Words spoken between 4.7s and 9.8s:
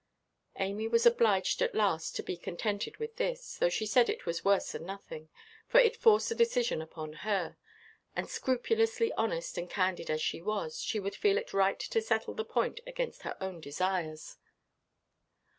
than nothing, for it forced the decision upon her; and, scrupulously honest and